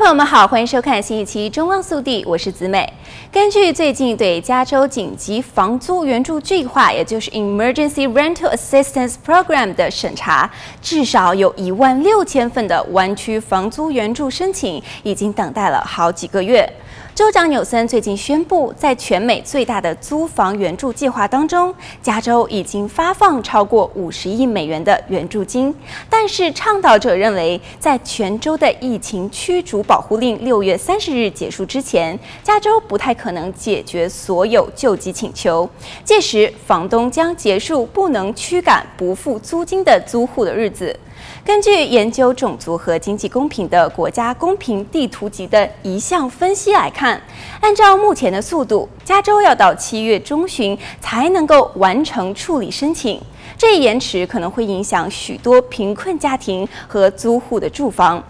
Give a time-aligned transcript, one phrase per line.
[0.00, 2.90] 朋友们好，欢迎收看新一期《中望速递》，我是子美。
[3.30, 10.50] 根据最近对加州紧急房租援助计划，也就是 Emergency Rental Assistance Program 的审查，
[10.80, 16.66] 至少有一万六千份的湾区房租援助申请已经等待了好几个月。
[17.14, 25.74] 州长纽森最近宣布，在全美最大的租房援助计划当中，加州已经发放超过五十亿美元的援助金。
[26.08, 35.68] 但是，倡导者认为，在全州的疫情驱逐保护令六月三十日结束之前，加州不太可能解决所有救济请求。
[36.02, 40.98] 届时，房东将结束不能驱赶不付租金的租户的日子。
[41.42, 47.20] 根据研究种族和经济公平的国家公平地图集的一项分析来看，
[47.60, 53.20] 按照目前的速度，加州要到七月中旬才能够完成处理申请。
[53.56, 58.22] 这一延迟可能会影响许多贫困家庭和租户的住房。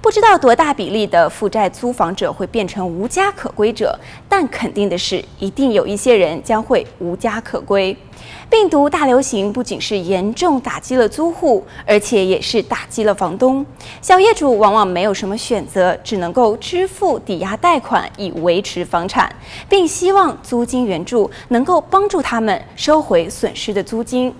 [0.00, 3.96] 不知道多大比例的负债租房者会变成无家可归者，
[4.28, 7.96] 但肯定的是，一定有一些人将会无家可归。
[8.50, 13.64] 病毒大流行不仅是严重打击了租户，而且也是打击了房东。
[14.00, 19.30] 小业主往往没有什么选择，只能够支付抵押贷款以维持房产，
[19.68, 24.34] 并希望租金援助能够帮助他们收回损失的租金。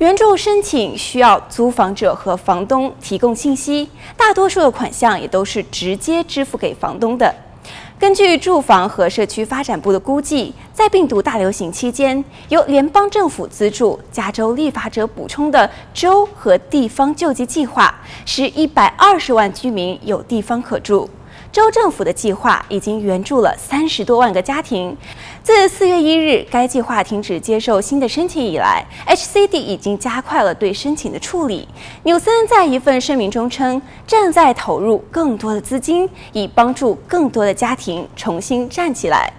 [0.00, 7.34] 援助申请需要租房者和房东提供信息，大多数的款项也都是直接支付给房东的。
[7.98, 21.10] 根据住房和社区发展部的估计，在病毒大流行期间，由联邦政府资助、加州立法者补充的州和地方救济计划，使一百二十万居民有地方可住。
[21.52, 24.96] 州政府的计划已经援助了三十多万个家庭。
[25.42, 31.66] 自四月一日该计划停止接受新的申请以来，HCD 已经加快了对申请的处理。
[32.02, 39.32] 纽森在一份声明中称，正在投入更多的资金，以帮助更多的家庭重新站起来。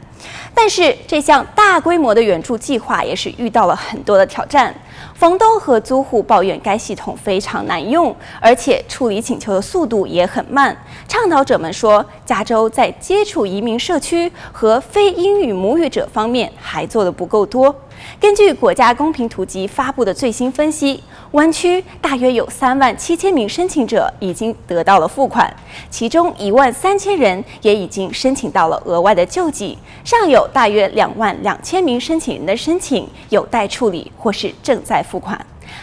[0.53, 4.73] 但是，这项大规模的援助计划也是遇到了很多的挑战。
[5.15, 10.75] 房东和租户抱怨该系统非常难用，而且处理请求的速度也很慢。
[11.07, 17.73] 倡导者们说，加州在接触移民社区和非英语母语者方面还做得不够多。
[18.19, 21.01] 根据国家公平图集发布的最新分析，
[21.31, 25.53] 湾区大约有三万七千名申请者已经得到了付款，
[25.89, 35.39] 其中一万三千人也已经申请到了额外的救济，尚有大约两万两千名申请人的申请有待处理或是正在付款。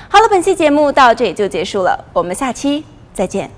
[0.09, 3.58] 好了，本期节目到这里就结束了，我们下期再见。